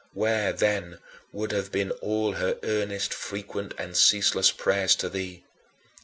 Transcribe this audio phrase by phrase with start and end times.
[0.13, 0.97] Where, then,
[1.31, 5.43] would have been all her earnest, frequent, and ceaseless prayers to thee?